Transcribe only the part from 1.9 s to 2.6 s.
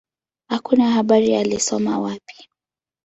wapi.